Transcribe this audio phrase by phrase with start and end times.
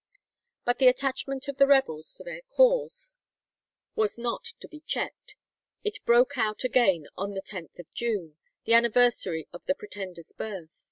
[0.65, 3.13] But the attachment of the rebels to their cause
[3.93, 5.35] was not to be checked.
[5.83, 8.35] It broke out again on the 10th June,
[8.65, 10.79] the anniversary of the Pretender's birth.